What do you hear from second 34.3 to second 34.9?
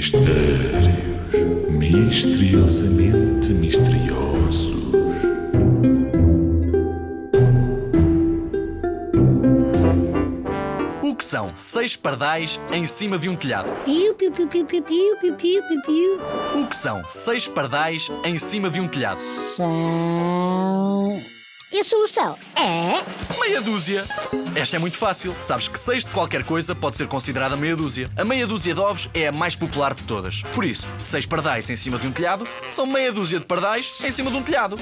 de um telhado.